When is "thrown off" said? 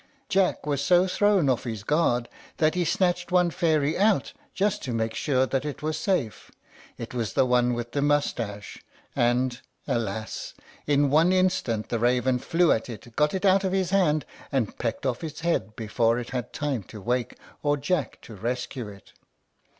1.05-1.63